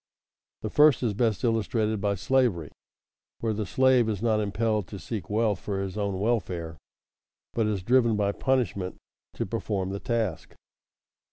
[0.63, 2.71] _The first is best illustrated by slavery,
[3.39, 6.79] where the slave is not impelled to seek wealth for his own welfare,
[7.53, 8.95] but is driven by punishment
[9.35, 10.55] to perform the task.